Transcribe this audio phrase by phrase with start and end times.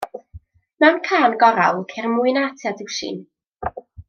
[0.83, 3.25] Mewn cân gorawl, ceir mwy na tua dwsin.